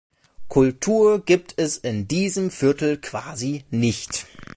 Kultur 0.47 1.23
gibt 1.23 1.53
es 1.59 1.77
in 1.77 2.07
diesem 2.07 2.49
Viertel 2.49 2.97
quasi 2.99 3.65
nicht. 3.69 4.25